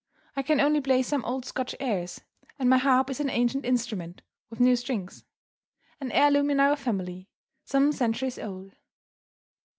I 0.35 0.41
can 0.41 0.59
only 0.59 0.81
play 0.81 1.03
some 1.03 1.23
old 1.25 1.45
Scotch 1.45 1.75
airs; 1.79 2.21
and 2.57 2.67
my 2.67 2.79
harp 2.79 3.11
is 3.11 3.19
an 3.19 3.29
ancient 3.29 3.63
instrument 3.65 4.23
(with 4.49 4.59
new 4.59 4.75
strings) 4.75 5.25
an 5.99 6.11
heirloom 6.11 6.49
in 6.49 6.59
our 6.59 6.75
family, 6.75 7.29
some 7.65 7.91
centuries 7.91 8.39
old. 8.39 8.77